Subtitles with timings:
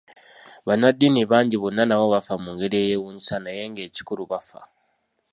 [0.65, 4.61] Bannaddiini bangi bonna nabo bafa mu ngeri eyewuunyisa naye ng'ekikulu bafa.